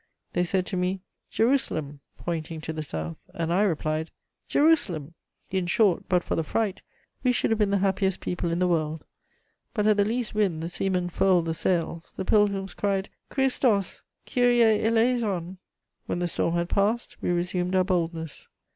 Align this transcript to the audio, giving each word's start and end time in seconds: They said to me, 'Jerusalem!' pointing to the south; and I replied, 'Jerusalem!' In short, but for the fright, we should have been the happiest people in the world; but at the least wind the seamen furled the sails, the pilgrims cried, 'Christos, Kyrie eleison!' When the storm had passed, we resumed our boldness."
They 0.33 0.43
said 0.43 0.65
to 0.65 0.75
me, 0.75 1.01
'Jerusalem!' 1.29 1.99
pointing 2.17 2.59
to 2.61 2.73
the 2.73 2.81
south; 2.81 3.17
and 3.35 3.53
I 3.53 3.61
replied, 3.61 4.09
'Jerusalem!' 4.47 5.13
In 5.51 5.67
short, 5.67 6.09
but 6.09 6.23
for 6.23 6.33
the 6.35 6.41
fright, 6.41 6.81
we 7.23 7.31
should 7.31 7.51
have 7.51 7.59
been 7.59 7.69
the 7.69 7.77
happiest 7.85 8.19
people 8.19 8.49
in 8.49 8.57
the 8.57 8.67
world; 8.67 9.05
but 9.75 9.85
at 9.85 9.97
the 9.97 10.03
least 10.03 10.33
wind 10.33 10.63
the 10.63 10.69
seamen 10.69 11.09
furled 11.11 11.45
the 11.45 11.53
sails, 11.53 12.13
the 12.17 12.25
pilgrims 12.25 12.73
cried, 12.73 13.09
'Christos, 13.29 14.01
Kyrie 14.25 14.83
eleison!' 14.83 15.59
When 16.07 16.17
the 16.17 16.27
storm 16.27 16.55
had 16.55 16.69
passed, 16.69 17.17
we 17.21 17.29
resumed 17.29 17.75
our 17.75 17.83
boldness." 17.83 18.49